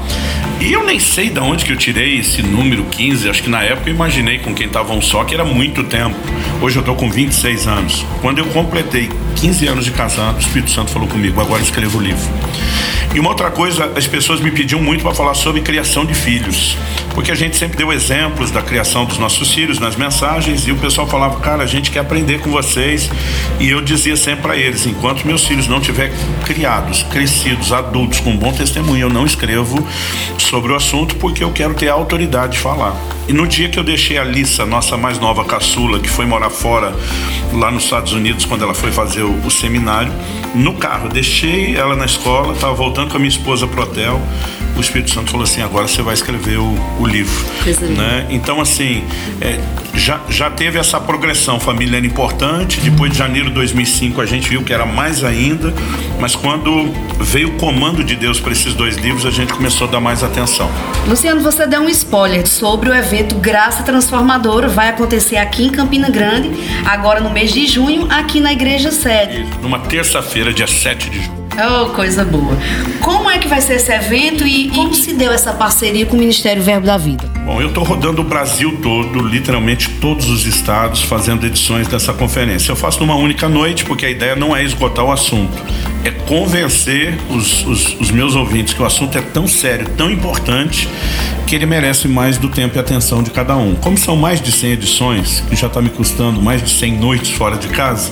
E 0.59 0.73
eu 0.73 0.83
nem 0.85 0.99
sei 0.99 1.29
de 1.29 1.39
onde 1.39 1.63
que 1.63 1.71
eu 1.71 1.77
tirei 1.77 2.17
esse 2.19 2.41
número 2.41 2.83
15. 2.83 3.29
Acho 3.29 3.43
que 3.43 3.49
na 3.49 3.63
época 3.63 3.89
eu 3.89 3.95
imaginei 3.95 4.39
com 4.39 4.53
quem 4.53 4.67
estava 4.67 4.91
um 4.93 5.01
só 5.01 5.23
que 5.23 5.33
era 5.33 5.45
muito 5.45 5.83
tempo. 5.85 6.17
Hoje 6.61 6.75
eu 6.75 6.81
estou 6.81 6.95
com 6.95 7.09
26 7.09 7.67
anos. 7.67 8.05
Quando 8.21 8.39
eu 8.39 8.45
completei 8.47 9.09
15 9.39 9.67
anos 9.67 9.85
de 9.85 9.91
casado, 9.91 10.35
o 10.35 10.39
Espírito 10.39 10.69
Santo 10.69 10.91
falou 10.91 11.07
comigo: 11.07 11.39
agora 11.39 11.61
escreva 11.61 11.97
o 11.97 12.01
livro. 12.01 12.29
E 13.13 13.19
uma 13.19 13.29
outra 13.29 13.49
coisa, 13.49 13.91
as 13.95 14.05
pessoas 14.05 14.39
me 14.39 14.51
pediam 14.51 14.81
muito 14.81 15.01
para 15.01 15.15
falar 15.15 15.33
sobre 15.33 15.61
criação 15.61 16.05
de 16.05 16.13
filhos, 16.13 16.77
porque 17.15 17.31
a 17.31 17.35
gente 17.35 17.55
sempre 17.55 17.77
deu 17.77 17.91
exemplos 17.91 18.51
da 18.51 18.61
criação 18.61 19.05
dos 19.05 19.17
nossos 19.17 19.51
filhos 19.51 19.79
nas 19.79 19.95
mensagens 19.95 20.67
e 20.67 20.71
o 20.71 20.75
pessoal 20.75 21.07
falava, 21.07 21.39
cara, 21.39 21.63
a 21.63 21.65
gente 21.65 21.89
quer 21.89 21.99
aprender 21.99 22.39
com 22.39 22.51
vocês. 22.51 23.09
E 23.59 23.69
eu 23.69 23.81
dizia 23.81 24.15
sempre 24.15 24.41
para 24.41 24.57
eles, 24.57 24.85
enquanto 24.85 25.25
meus 25.25 25.45
filhos 25.45 25.67
não 25.67 25.79
tiverem 25.79 26.13
criados, 26.45 27.01
crescidos, 27.03 27.71
adultos 27.71 28.19
com 28.19 28.35
bom 28.35 28.51
testemunho, 28.51 29.03
eu 29.03 29.09
não 29.09 29.25
escrevo 29.25 29.85
sobre 30.37 30.71
o 30.71 30.75
assunto 30.75 31.15
porque 31.15 31.43
eu 31.43 31.51
quero 31.51 31.73
ter 31.73 31.87
a 31.87 31.93
autoridade 31.93 32.53
de 32.53 32.59
falar. 32.59 32.95
E 33.27 33.33
no 33.33 33.47
dia 33.47 33.69
que 33.69 33.77
eu 33.77 33.83
deixei 33.83 34.17
a 34.17 34.23
Lissa, 34.23 34.65
nossa 34.65 34.97
mais 34.97 35.19
nova 35.19 35.45
caçula, 35.45 35.99
que 35.99 36.09
foi 36.09 36.25
morar 36.25 36.49
fora 36.49 36.95
lá 37.53 37.71
nos 37.71 37.83
Estados 37.83 38.13
Unidos 38.13 38.45
quando 38.45 38.63
ela 38.63 38.73
foi 38.73 38.91
fazer 38.91 39.23
o, 39.29 39.47
o 39.47 39.51
seminário, 39.51 40.11
no 40.55 40.73
carro, 40.73 41.09
deixei 41.09 41.75
ela 41.75 41.95
na 41.95 42.05
escola, 42.05 42.53
estava 42.53 42.73
voltando 42.73 43.11
com 43.11 43.17
a 43.17 43.19
minha 43.19 43.29
esposa 43.29 43.67
pro 43.67 43.83
hotel. 43.83 44.21
O 44.75 44.81
Espírito 44.81 45.11
Santo 45.11 45.31
falou 45.31 45.43
assim: 45.43 45.61
agora 45.61 45.87
você 45.87 46.01
vai 46.01 46.13
escrever 46.13 46.57
o, 46.57 46.73
o 46.99 47.05
livro. 47.05 47.45
Né? 47.97 48.27
Então, 48.29 48.61
assim, 48.61 49.03
é, 49.41 49.59
já, 49.93 50.21
já 50.29 50.49
teve 50.49 50.79
essa 50.79 50.99
progressão. 50.99 51.59
Família 51.59 51.97
era 51.97 52.05
importante. 52.05 52.79
Depois 52.79 53.11
de 53.11 53.17
janeiro 53.17 53.49
de 53.49 53.55
2005, 53.55 54.21
a 54.21 54.25
gente 54.25 54.49
viu 54.49 54.63
que 54.63 54.73
era 54.73 54.85
mais 54.85 55.23
ainda. 55.23 55.73
Mas 56.19 56.35
quando 56.35 56.93
veio 57.19 57.49
o 57.49 57.51
comando 57.53 58.03
de 58.03 58.15
Deus 58.15 58.39
para 58.39 58.53
esses 58.53 58.73
dois 58.73 58.95
livros, 58.95 59.25
a 59.25 59.31
gente 59.31 59.53
começou 59.53 59.87
a 59.87 59.91
dar 59.91 59.99
mais 59.99 60.23
atenção. 60.23 60.69
Luciano, 61.07 61.41
você 61.41 61.67
deu 61.67 61.81
um 61.81 61.89
spoiler 61.89 62.47
sobre 62.47 62.89
o 62.89 62.95
evento 62.95 63.35
Graça 63.35 63.83
Transformadora. 63.83 64.69
Vai 64.69 64.87
acontecer 64.87 65.37
aqui 65.37 65.65
em 65.65 65.69
Campina 65.69 66.09
Grande, 66.09 66.51
agora 66.85 67.19
no 67.19 67.29
mês 67.29 67.51
de 67.51 67.67
junho, 67.67 68.07
aqui 68.09 68.39
na 68.39 68.53
Igreja 68.53 68.91
Sede. 69.19 69.43
Numa 69.61 69.79
terça-feira, 69.79 70.53
dia 70.53 70.65
7 70.65 71.09
de 71.09 71.19
junho. 71.19 71.38
Oh, 71.61 71.89
coisa 71.89 72.23
boa. 72.23 72.57
Como 73.01 73.29
é 73.29 73.37
que 73.37 73.47
vai 73.47 73.59
ser 73.59 73.73
esse 73.73 73.91
evento 73.91 74.47
e 74.47 74.69
como 74.69 74.93
se 74.93 75.13
deu 75.13 75.29
essa 75.29 75.51
parceria 75.51 76.05
com 76.05 76.15
o 76.15 76.19
Ministério 76.19 76.63
Verbo 76.63 76.85
da 76.85 76.95
Vida? 76.95 77.29
Bom, 77.45 77.59
eu 77.59 77.67
estou 77.67 77.83
rodando 77.83 78.21
o 78.21 78.23
Brasil 78.23 78.79
todo, 78.81 79.19
literalmente 79.19 79.89
todos 79.99 80.29
os 80.29 80.45
estados, 80.45 81.03
fazendo 81.03 81.45
edições 81.45 81.87
dessa 81.87 82.13
conferência. 82.13 82.71
Eu 82.71 82.77
faço 82.77 83.01
numa 83.01 83.15
única 83.15 83.49
noite, 83.49 83.83
porque 83.83 84.05
a 84.05 84.09
ideia 84.09 84.35
não 84.37 84.55
é 84.55 84.63
esgotar 84.63 85.03
o 85.03 85.11
assunto, 85.11 85.57
é 86.05 86.11
convencer 86.11 87.17
os, 87.29 87.65
os, 87.65 87.99
os 87.99 88.11
meus 88.11 88.35
ouvintes 88.35 88.73
que 88.73 88.81
o 88.81 88.85
assunto 88.85 89.17
é 89.17 89.21
tão 89.21 89.47
sério, 89.47 89.89
tão 89.97 90.09
importante, 90.09 90.87
que 91.45 91.55
ele 91.55 91.65
merece 91.65 92.07
mais 92.07 92.37
do 92.37 92.47
tempo 92.47 92.77
e 92.77 92.79
atenção 92.79 93.23
de 93.23 93.31
cada 93.31 93.57
um. 93.57 93.73
Como 93.75 93.97
são 93.97 94.15
mais 94.15 94.39
de 94.39 94.51
100 94.51 94.71
edições, 94.73 95.43
que 95.49 95.55
já 95.55 95.65
está 95.67 95.81
me 95.81 95.89
custando 95.89 96.39
mais 96.39 96.61
de 96.61 96.69
100 96.69 96.99
noites 96.99 97.31
fora 97.31 97.57
de 97.57 97.67
casa, 97.69 98.11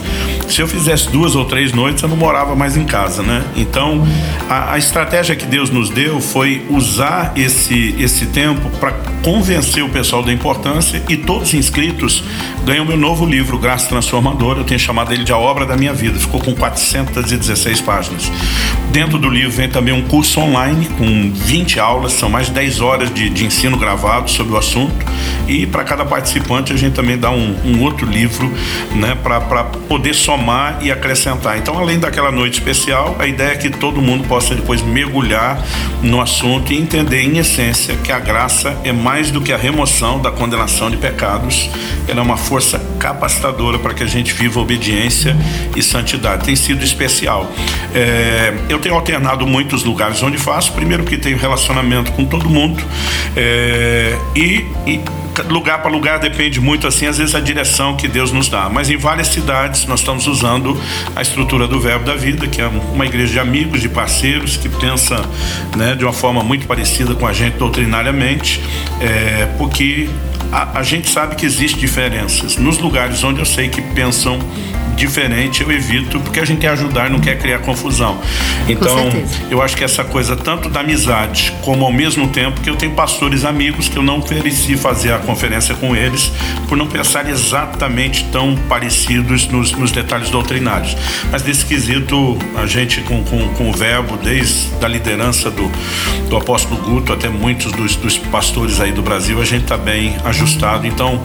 se 0.50 0.60
eu 0.60 0.68
fizesse 0.68 1.10
duas 1.12 1.36
ou 1.36 1.46
três 1.46 1.72
noites, 1.72 2.02
eu 2.02 2.10
não 2.10 2.18
morava 2.18 2.56
mais 2.56 2.76
em 2.76 2.84
casa, 2.84 3.22
né? 3.22 3.37
Então, 3.56 4.06
a, 4.50 4.74
a 4.74 4.78
estratégia 4.78 5.36
que 5.36 5.46
Deus 5.46 5.70
nos 5.70 5.90
deu 5.90 6.20
foi 6.22 6.66
usar 6.70 7.34
esse, 7.36 7.96
esse 8.00 8.28
tempo 8.28 8.70
para 8.80 8.92
convencer 9.24 9.84
o 9.84 9.90
pessoal 9.90 10.24
da 10.24 10.32
importância 10.32 11.02
e 11.10 11.18
todos 11.18 11.50
os 11.50 11.54
inscritos 11.54 12.24
ganham 12.66 12.86
meu 12.86 12.98
novo 12.98 13.26
livro, 13.26 13.58
Graça 13.58 13.88
Transformadora. 13.90 14.60
Eu 14.60 14.64
tenho 14.64 14.80
chamado 14.80 15.14
ele 15.14 15.24
de 15.24 15.32
A 15.32 15.38
Obra 15.38 15.66
da 15.66 15.76
Minha 15.76 15.94
Vida. 15.94 16.20
Ficou 16.20 16.42
com 16.42 16.56
416 16.56 17.82
páginas. 17.82 18.32
Dentro 18.92 19.20
do 19.20 19.30
livro 19.30 19.52
vem 19.52 19.70
também 19.70 19.94
um 19.94 20.02
curso 20.02 20.40
online 20.40 20.88
com 20.98 21.32
20 21.32 21.80
aulas, 21.80 22.14
são 22.14 22.30
mais 22.30 22.48
de 22.48 22.54
10 22.54 22.82
horas 22.82 23.14
de, 23.14 23.30
de 23.30 23.46
ensino 23.46 23.78
gravado 23.78 24.30
sobre 24.30 24.54
o 24.54 24.58
assunto. 24.58 25.06
E 25.48 25.66
para 25.66 25.84
cada 25.84 26.06
participante 26.06 26.74
a 26.74 26.76
gente 26.76 26.94
também 26.94 27.18
dá 27.18 27.30
um, 27.30 27.56
um 27.66 27.84
outro 27.84 28.06
livro 28.06 28.52
né, 28.96 29.16
para 29.22 29.64
poder 29.64 30.14
somar 30.14 30.80
e 30.82 30.92
acrescentar. 30.92 31.58
Então, 31.58 31.78
além 31.78 32.00
daquela 32.00 32.32
noite 32.32 32.56
especial, 32.56 33.16
a 33.20 33.28
ideia 33.28 33.52
é 33.52 33.56
que 33.56 33.70
todo 33.70 34.02
mundo 34.02 34.28
possa 34.28 34.56
depois 34.56 34.82
mergulhar 34.82 35.62
no 36.02 36.20
assunto 36.22 36.74
e 36.74 36.78
entender, 36.78 37.22
em 37.22 37.38
essência, 37.38 37.96
que 37.98 38.12
a 38.12 38.20
graça 38.20 38.78
é 38.84 38.92
mais 38.92 39.32
do 39.32 39.42
que 39.42 39.54
a 39.54 39.58
remoção 39.58 40.20
da 40.20 40.32
condenação 40.32 40.90
de 40.90 40.98
pecados, 40.98 41.70
ela 42.08 42.20
é 42.20 42.24
uma 42.24 42.38
força 42.38 42.80
capacitadora 43.00 43.78
para 43.80 43.94
que 43.94 44.04
a 44.04 44.08
gente 44.08 44.34
viva 44.34 44.60
obediência 44.60 45.36
e 45.76 45.84
santidade. 45.84 46.46
Tem 46.46 46.56
sido 46.56 46.84
especial. 46.84 47.52
É, 47.94 48.54
eu 48.70 48.77
tenho 48.80 48.96
alternado 48.96 49.46
muitos 49.46 49.84
lugares 49.84 50.22
onde 50.24 50.38
faço, 50.38 50.74
primeiro 50.74 51.04
porque 51.04 51.18
tenho 51.18 51.38
relacionamento 51.38 52.12
com 52.12 52.26
todo 52.26 52.50
mundo 52.50 52.84
é, 53.36 54.18
e, 54.36 54.66
e 54.86 55.02
lugar 55.44 55.82
para 55.82 55.92
lugar 55.92 56.20
depende 56.20 56.60
muito 56.60 56.88
assim, 56.88 57.06
às 57.06 57.18
vezes 57.18 57.36
a 57.36 57.40
direção 57.40 57.96
que 57.96 58.08
Deus 58.08 58.32
nos 58.32 58.50
dá. 58.50 58.70
Mas 58.70 58.90
em 58.90 58.98
várias 58.98 59.28
cidades 59.28 59.86
nós 59.86 60.00
estamos 60.00 60.28
usando 60.28 60.80
a 61.16 61.22
estrutura 61.22 61.68
do 61.68 61.80
Verbo 61.80 62.06
da 62.06 62.16
Vida, 62.16 62.48
que 62.48 62.62
é 62.62 62.68
uma 62.68 63.06
igreja 63.06 63.34
de 63.34 63.40
amigos, 63.40 63.82
de 63.82 63.90
parceiros 63.90 64.58
que 64.58 64.70
pensa, 64.70 65.24
né, 65.76 65.96
de 65.96 66.04
uma 66.04 66.14
forma 66.14 66.44
muito 66.44 66.66
parecida 66.66 67.14
com 67.16 67.28
a 67.28 67.34
gente 67.34 67.58
doutrinariamente, 67.58 68.62
é, 69.00 69.48
porque 69.58 70.10
a, 70.52 70.80
a 70.80 70.84
gente 70.84 71.10
sabe 71.10 71.36
que 71.36 71.46
existem 71.46 71.80
diferenças. 71.80 72.58
Nos 72.58 72.80
lugares 72.80 73.24
onde 73.24 73.40
eu 73.40 73.46
sei 73.46 73.70
que 73.70 73.82
pensam 73.82 74.40
diferente, 74.98 75.62
eu 75.62 75.72
evito, 75.72 76.20
porque 76.20 76.40
a 76.40 76.46
gente 76.46 76.60
quer 76.60 76.70
ajudar, 76.70 77.10
não 77.10 77.20
quer 77.20 77.38
criar 77.38 77.60
confusão. 77.60 78.20
Então, 78.68 79.10
eu 79.50 79.62
acho 79.62 79.78
que 79.78 79.84
essa 79.84 80.04
coisa 80.04 80.36
tanto 80.36 80.68
da 80.70 80.82
amizade, 80.82 81.54
como 81.62 81.86
ao 81.86 81.94
mesmo 81.94 82.28
tempo 82.30 82.60
que 82.60 82.70
eu 82.70 82.76
tenho 82.76 82.94
pastores 82.94 83.46
amigos 83.46 83.88
que 83.88 83.98
eu 83.98 84.04
não 84.04 84.18
ofereci 84.20 84.76
fazer 84.76 85.14
a 85.14 85.20
conferência 85.20 85.76
com 85.76 85.96
eles, 85.96 86.32
por 86.68 86.78
não 86.78 86.88
pensar 86.88 87.30
exatamente 87.30 88.26
tão 88.26 88.56
parecidos 88.68 89.48
nos, 89.48 89.72
nos 89.72 89.92
detalhes 89.92 90.30
doutrinários. 90.30 90.98
Mas 91.32 91.44
nesse 91.44 91.66
quesito, 91.66 92.38
a 92.56 92.66
gente 92.66 93.02
com, 93.02 93.24
com, 93.24 93.48
com 93.50 93.70
o 93.70 93.74
verbo, 93.74 94.18
desde 94.18 94.84
a 94.84 94.88
liderança 94.88 95.52
do, 95.52 95.72
do 96.30 96.36
apóstolo 96.36 96.82
Guto 96.82 97.14
até 97.14 97.30
muitos 97.30 97.72
dos, 97.72 97.96
dos 97.96 98.18
pastores 98.18 98.80
aí 98.80 98.92
do 98.92 99.02
Brasil, 99.02 99.40
a 99.40 99.46
gente 99.46 99.64
está 99.64 99.78
bem 99.78 100.16
ajustado. 100.26 100.88
Então, 100.88 101.24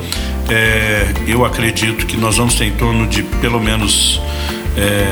é, 0.48 1.06
eu 1.26 1.44
acredito 1.44 2.06
que 2.06 2.16
nós 2.16 2.36
vamos 2.36 2.54
ter 2.54 2.66
em 2.66 2.72
torno 2.72 3.06
de 3.06 3.22
pelo 3.22 3.60
menos 3.60 4.20
é, 4.76 5.06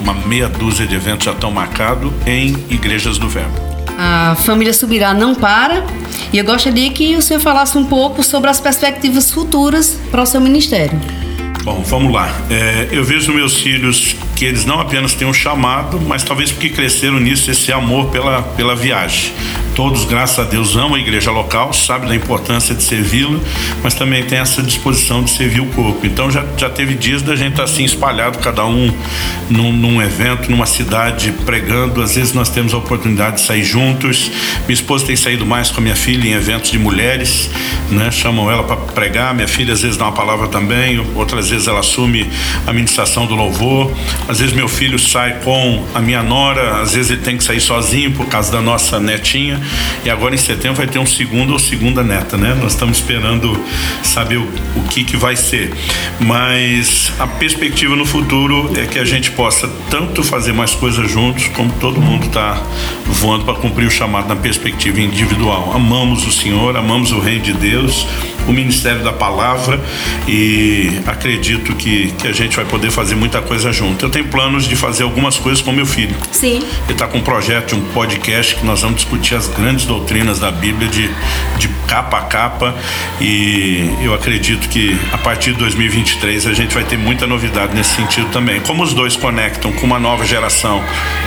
uma 0.00 0.14
meia 0.14 0.48
dúzia 0.48 0.86
de 0.86 0.94
eventos 0.94 1.24
já 1.24 1.32
estão 1.32 1.50
marcados 1.50 2.12
em 2.26 2.56
igrejas 2.70 3.18
do 3.18 3.28
Verbo. 3.28 3.68
A 3.98 4.36
família 4.44 4.72
Subirá 4.72 5.12
não 5.12 5.34
para 5.34 5.84
e 6.32 6.38
eu 6.38 6.44
gostaria 6.44 6.90
que 6.90 7.16
o 7.16 7.22
senhor 7.22 7.40
falasse 7.40 7.76
um 7.76 7.84
pouco 7.84 8.22
sobre 8.22 8.48
as 8.48 8.60
perspectivas 8.60 9.30
futuras 9.30 9.98
para 10.10 10.22
o 10.22 10.26
seu 10.26 10.40
ministério. 10.40 10.98
Bom, 11.64 11.82
vamos 11.84 12.12
lá. 12.12 12.32
É, 12.48 12.88
eu 12.92 13.04
vejo 13.04 13.32
meus 13.32 13.60
filhos 13.60 14.14
porque 14.14 14.44
eles 14.44 14.64
não 14.64 14.80
apenas 14.80 15.14
têm 15.14 15.26
um 15.26 15.34
chamado, 15.34 16.00
mas 16.00 16.22
talvez 16.22 16.52
porque 16.52 16.68
cresceram 16.68 17.18
nisso, 17.18 17.50
esse 17.50 17.72
amor 17.72 18.10
pela, 18.10 18.42
pela 18.42 18.76
viagem. 18.76 19.32
Todos, 19.78 20.04
graças 20.04 20.40
a 20.40 20.42
Deus, 20.42 20.74
amam 20.74 20.96
a 20.96 20.98
igreja 20.98 21.30
local, 21.30 21.72
sabem 21.72 22.08
da 22.08 22.16
importância 22.16 22.74
de 22.74 22.82
servi-la, 22.82 23.38
mas 23.80 23.94
também 23.94 24.24
tem 24.24 24.40
essa 24.40 24.60
disposição 24.60 25.22
de 25.22 25.30
servir 25.30 25.60
o 25.60 25.66
corpo. 25.66 26.04
Então 26.04 26.28
já, 26.28 26.44
já 26.56 26.68
teve 26.68 26.96
dias 26.96 27.22
da 27.22 27.36
gente 27.36 27.52
estar 27.52 27.62
assim 27.62 27.84
espalhado, 27.84 28.38
cada 28.38 28.66
um 28.66 28.92
num, 29.48 29.72
num 29.72 30.02
evento, 30.02 30.50
numa 30.50 30.66
cidade, 30.66 31.30
pregando. 31.46 32.02
Às 32.02 32.16
vezes 32.16 32.32
nós 32.32 32.48
temos 32.48 32.74
a 32.74 32.78
oportunidade 32.78 33.36
de 33.36 33.42
sair 33.42 33.62
juntos. 33.62 34.32
Minha 34.66 34.74
esposa 34.74 35.06
tem 35.06 35.14
saído 35.14 35.46
mais 35.46 35.70
com 35.70 35.78
a 35.78 35.80
minha 35.80 35.94
filha 35.94 36.28
em 36.28 36.32
eventos 36.32 36.72
de 36.72 36.78
mulheres, 36.80 37.48
né? 37.88 38.10
chamam 38.10 38.50
ela 38.50 38.64
para 38.64 38.78
pregar. 38.78 39.32
Minha 39.32 39.46
filha 39.46 39.74
às 39.74 39.82
vezes 39.82 39.96
dá 39.96 40.06
uma 40.06 40.12
palavra 40.12 40.48
também, 40.48 40.98
outras 41.14 41.50
vezes 41.50 41.68
ela 41.68 41.78
assume 41.78 42.28
a 42.66 42.72
ministração 42.72 43.26
do 43.26 43.36
louvor. 43.36 43.92
Às 44.28 44.40
vezes 44.40 44.52
meu 44.52 44.66
filho 44.66 44.98
sai 44.98 45.38
com 45.44 45.86
a 45.94 46.00
minha 46.00 46.20
nora, 46.20 46.82
às 46.82 46.94
vezes 46.94 47.12
ele 47.12 47.22
tem 47.22 47.36
que 47.36 47.44
sair 47.44 47.60
sozinho 47.60 48.10
por 48.10 48.26
causa 48.26 48.50
da 48.50 48.60
nossa 48.60 48.98
netinha. 48.98 49.67
E 50.04 50.10
agora 50.10 50.34
em 50.34 50.38
setembro 50.38 50.76
vai 50.76 50.86
ter 50.86 50.98
um 50.98 51.06
segundo 51.06 51.52
ou 51.52 51.58
segunda 51.58 52.02
neta, 52.02 52.36
né? 52.36 52.56
Nós 52.60 52.72
estamos 52.72 52.98
esperando 52.98 53.58
saber 54.02 54.38
o, 54.38 54.48
o 54.76 54.82
que, 54.88 55.04
que 55.04 55.16
vai 55.16 55.36
ser. 55.36 55.72
Mas 56.20 57.12
a 57.18 57.26
perspectiva 57.26 57.96
no 57.96 58.06
futuro 58.06 58.72
é 58.76 58.86
que 58.86 58.98
a 58.98 59.04
gente 59.04 59.30
possa 59.32 59.68
tanto 59.90 60.22
fazer 60.22 60.52
mais 60.52 60.74
coisas 60.74 61.10
juntos, 61.10 61.48
como 61.48 61.70
todo 61.80 62.00
mundo 62.00 62.26
está 62.26 62.62
voando 63.06 63.44
para 63.44 63.54
cumprir 63.54 63.86
o 63.86 63.90
chamado 63.90 64.28
na 64.28 64.36
perspectiva 64.36 65.00
individual. 65.00 65.72
Amamos 65.74 66.26
o 66.26 66.32
Senhor, 66.32 66.76
amamos 66.76 67.12
o 67.12 67.18
Reino 67.18 67.42
de 67.44 67.52
Deus, 67.52 68.06
o 68.46 68.52
Ministério 68.52 69.02
da 69.02 69.12
Palavra 69.12 69.80
e 70.26 70.90
acredito 71.06 71.74
que, 71.74 72.10
que 72.12 72.26
a 72.26 72.32
gente 72.32 72.56
vai 72.56 72.64
poder 72.64 72.90
fazer 72.90 73.14
muita 73.14 73.42
coisa 73.42 73.72
junto. 73.72 74.04
Eu 74.04 74.10
tenho 74.10 74.26
planos 74.28 74.66
de 74.66 74.74
fazer 74.74 75.02
algumas 75.02 75.36
coisas 75.36 75.60
com 75.60 75.72
meu 75.72 75.86
filho. 75.86 76.16
Sim. 76.32 76.56
Ele 76.56 76.92
está 76.92 77.06
com 77.06 77.18
um 77.18 77.22
projeto, 77.22 77.76
um 77.76 77.80
podcast 77.92 78.54
que 78.56 78.64
nós 78.64 78.80
vamos 78.80 78.96
discutir 78.96 79.34
as 79.34 79.48
grandes 79.58 79.84
doutrinas 79.84 80.38
da 80.38 80.50
Bíblia 80.50 80.88
de, 80.88 81.10
de 81.58 81.68
capa 81.86 82.18
a 82.18 82.22
capa 82.22 82.74
e 83.20 83.90
eu 84.02 84.14
acredito 84.14 84.68
que 84.68 84.96
a 85.12 85.18
partir 85.18 85.52
de 85.52 85.58
2023 85.58 86.46
a 86.46 86.52
gente 86.52 86.74
vai 86.74 86.84
ter 86.84 86.96
muita 86.96 87.26
novidade 87.26 87.74
nesse 87.74 87.96
sentido 87.96 88.28
também. 88.30 88.60
Como 88.60 88.82
os 88.82 88.94
dois 88.94 89.16
conectam 89.16 89.72
com 89.72 89.86
uma 89.86 89.98
nova 89.98 90.24
geração 90.24 90.82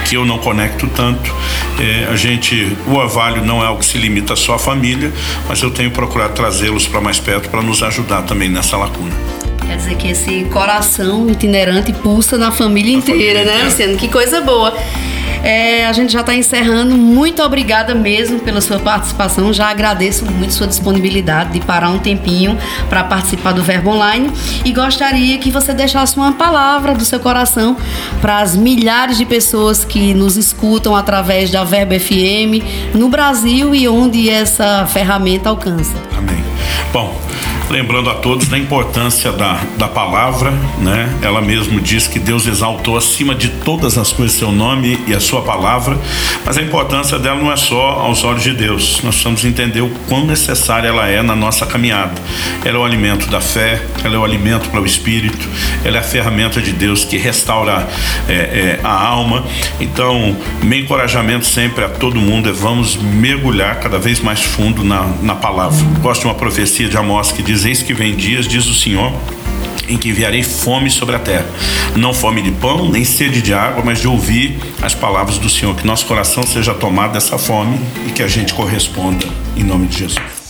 que 0.06 0.16
eu 0.16 0.26
não 0.26 0.38
conecto 0.38 0.88
tanto, 0.96 1.34
é, 1.80 2.08
a 2.12 2.16
gente, 2.16 2.76
o 2.88 3.00
Avalho 3.00 3.44
não 3.44 3.62
é 3.64 3.68
algo 3.68 3.80
que 3.80 3.86
se 3.86 3.98
limita 3.98 4.36
só 4.36 4.56
à 4.56 4.60
família, 4.60 5.12
mas 5.48 5.62
eu 5.62 5.72
tenho 5.72 5.92
procurado 5.92 6.34
trazê-los 6.34 6.88
para 6.88 7.02
mais 7.02 7.20
perto 7.20 7.50
para 7.50 7.62
nos 7.62 7.84
ajudar 7.84 8.22
também 8.24 8.50
nessa 8.50 8.78
lacuna. 8.78 9.12
Quer 9.66 9.78
dizer 9.78 9.96
que 9.96 10.08
esse 10.10 10.44
coração 10.46 11.30
itinerante 11.30 11.94
pulsa 11.94 12.38
na 12.38 12.52
família 12.52 12.94
inteira, 12.94 13.12
família 13.18 13.44
né, 13.46 13.52
inteira. 13.52 13.70
Luciano? 13.70 13.98
Que 13.98 14.08
coisa 14.08 14.42
boa. 14.42 14.74
É, 15.43 15.86
a 15.86 15.93
gente 15.93 16.13
já 16.13 16.21
está 16.21 16.33
encerrando. 16.33 16.95
Muito 16.95 17.41
obrigada 17.41 17.95
mesmo 17.95 18.39
pela 18.39 18.62
sua 18.62 18.79
participação. 18.79 19.51
Já 19.51 19.69
agradeço 19.69 20.25
muito 20.25 20.53
sua 20.53 20.67
disponibilidade 20.67 21.53
de 21.53 21.60
parar 21.60 21.89
um 21.89 22.00
tempinho 22.00 22.57
para 22.89 23.03
participar 23.03 23.51
do 23.51 23.63
Verbo 23.63 23.91
Online. 23.91 24.31
E 24.63 24.71
gostaria 24.71 25.38
que 25.38 25.50
você 25.50 25.74
deixasse 25.74 26.17
uma 26.17 26.33
palavra 26.33 26.93
do 26.93 27.03
seu 27.03 27.19
coração 27.19 27.77
para 28.21 28.39
as 28.39 28.55
milhares 28.55 29.17
de 29.17 29.25
pessoas 29.25 29.83
que 29.83 30.13
nos 30.13 30.38
escutam 30.38 30.95
através 30.95 31.50
da 31.50 31.63
Verbo 31.63 32.00
FM 32.00 32.95
no 32.95 33.10
Brasil 33.10 33.74
e 33.74 33.88
onde 33.88 34.29
essa 34.29 34.86
ferramenta 34.86 35.50
alcança. 35.50 35.93
Amém. 36.17 36.43
Bom, 36.93 37.15
lembrando 37.72 38.10
a 38.10 38.16
todos 38.16 38.48
da 38.48 38.58
importância 38.58 39.32
da, 39.32 39.62
da 39.78 39.88
palavra, 39.88 40.51
né? 40.80 41.18
Ela 41.22 41.42
mesmo 41.42 41.80
diz 41.80 42.06
que 42.06 42.20
Deus 42.20 42.46
exaltou 42.46 42.98
acima 42.98 43.34
de 43.34 43.48
todas 43.48 43.98
as 43.98 44.12
coisas 44.12 44.38
seu 44.38 44.51
nome 44.51 45.00
e 45.08 45.13
a 45.13 45.20
sua 45.20 45.42
palavra, 45.42 45.98
mas 46.46 46.58
a 46.58 46.62
importância 46.62 47.18
dela 47.18 47.40
não 47.40 47.51
é 47.51 47.56
só 47.56 47.92
aos 47.92 48.24
olhos 48.24 48.44
de 48.44 48.54
Deus. 48.54 49.01
Nós 49.04 49.16
precisamos 49.16 49.46
entender 49.46 49.82
o 49.82 49.90
quão 50.10 50.25
necessária 50.25 50.90
ela 50.90 51.08
é 51.08 51.22
na 51.22 51.36
nossa 51.36 51.66
caminhada. 51.66 52.13
Ela 52.65 52.78
é 52.78 52.80
o 52.80 52.84
alimento 52.84 53.30
da 53.30 53.39
fé, 53.39 53.82
ela 54.04 54.15
é 54.15 54.17
o 54.17 54.24
alimento 54.24 54.69
para 54.69 54.82
o 54.82 54.86
espírito, 54.86 55.48
ela 55.86 55.98
é 55.98 56.00
a 56.00 56.04
ferramenta 56.04 56.62
de 56.62 56.74
Deus 56.74 57.06
que 57.06 57.17
restaura 57.17 57.88
é, 58.28 58.34
é, 58.34 58.80
a 58.84 58.91
alma. 58.91 59.45
Então, 59.80 60.36
meu 60.62 60.80
encorajamento 60.80 61.45
sempre 61.45 61.86
a 61.86 61.89
todo 61.89 62.19
mundo 62.19 62.50
é 62.50 62.52
vamos 62.52 62.98
mergulhar 62.98 63.80
cada 63.80 63.98
vez 63.98 64.19
mais 64.19 64.41
fundo 64.41 64.84
na, 64.84 65.08
na 65.22 65.36
palavra. 65.36 65.78
Gosto 66.02 66.22
de 66.22 66.28
uma 66.28 66.36
profecia 66.36 66.89
de 66.89 66.98
Amós 66.98 67.32
que 67.32 67.41
diz: 67.62 67.65
Eis 67.65 67.84
que 67.84 67.93
vem 67.93 68.15
dias, 68.15 68.47
diz 68.47 68.65
o 68.67 68.74
Senhor, 68.74 69.13
em 69.88 69.97
que 69.97 70.10
enviarei 70.10 70.43
fome 70.43 70.89
sobre 70.89 71.15
a 71.15 71.19
terra. 71.19 71.45
Não 71.95 72.13
fome 72.13 72.41
de 72.41 72.52
pão, 72.52 72.89
nem 72.89 73.06
sede 73.06 73.41
de 73.41 73.54
água, 73.54 73.84
mas 73.84 74.00
de 74.00 74.08
ouvir 74.08 74.60
as 74.82 74.95
palavras 74.95 75.38
do 75.38 75.50
Senhor. 75.50 75.76
Que 75.76 75.86
nosso 75.86 76.06
coração 76.06 76.43
seja 76.43 76.74
tomado 76.74 77.13
dessa 77.13 77.38
fome 77.38 77.80
e 78.08 78.12
que 78.12 78.24
a 78.24 78.28
gente 78.28 78.54
corresponda 78.54 79.26
em 79.56 79.63
nome 79.63 79.88
de 79.88 80.00
Jesus. 80.00 80.41